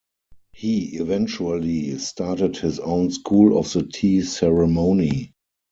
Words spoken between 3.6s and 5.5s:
the tea ceremony.